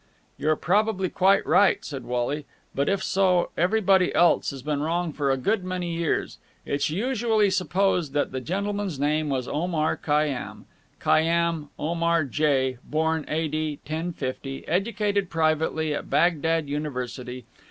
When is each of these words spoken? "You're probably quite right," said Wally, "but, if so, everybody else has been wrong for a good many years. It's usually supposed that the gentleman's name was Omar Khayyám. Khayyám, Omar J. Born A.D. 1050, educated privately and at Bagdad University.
"You're 0.35 0.55
probably 0.55 1.09
quite 1.09 1.45
right," 1.45 1.85
said 1.85 2.05
Wally, 2.05 2.47
"but, 2.73 2.89
if 2.89 3.03
so, 3.03 3.51
everybody 3.55 4.11
else 4.15 4.49
has 4.49 4.63
been 4.63 4.81
wrong 4.81 5.13
for 5.13 5.29
a 5.29 5.37
good 5.37 5.63
many 5.63 5.93
years. 5.93 6.39
It's 6.65 6.89
usually 6.89 7.51
supposed 7.51 8.13
that 8.13 8.31
the 8.31 8.41
gentleman's 8.41 8.99
name 8.99 9.29
was 9.29 9.47
Omar 9.47 9.95
Khayyám. 9.97 10.63
Khayyám, 10.99 11.67
Omar 11.77 12.23
J. 12.25 12.79
Born 12.83 13.25
A.D. 13.27 13.73
1050, 13.85 14.67
educated 14.67 15.29
privately 15.29 15.91
and 15.93 15.99
at 16.05 16.09
Bagdad 16.09 16.67
University. 16.67 17.45